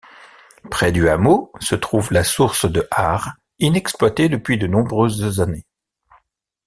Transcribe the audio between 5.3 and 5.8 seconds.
années.